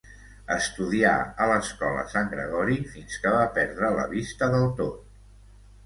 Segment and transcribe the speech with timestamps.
[0.53, 1.11] Estudià
[1.45, 5.19] a l’Escola Sant Gregori fins que va perdre la vista del tot.